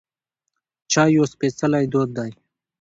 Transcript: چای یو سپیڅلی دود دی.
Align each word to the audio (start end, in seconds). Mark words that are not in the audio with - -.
چای 0.91 1.09
یو 1.15 1.25
سپیڅلی 1.33 1.85
دود 1.91 2.09
دی. 2.17 2.31